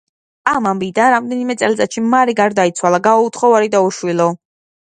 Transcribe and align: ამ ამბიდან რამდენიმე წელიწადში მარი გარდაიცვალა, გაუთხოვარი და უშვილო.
ამ 0.51 0.67
ამბიდან 0.69 1.11
რამდენიმე 1.15 1.57
წელიწადში 1.63 2.03
მარი 2.15 2.37
გარდაიცვალა, 2.41 3.01
გაუთხოვარი 3.11 3.73
და 3.77 3.87
უშვილო. 3.91 4.31